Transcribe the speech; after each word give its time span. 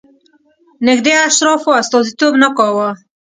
نږدې 0.87 1.13
اشرافو 1.27 1.69
استازیتوب 1.81 2.33
نه 2.43 2.49
کاوه. 2.57 2.89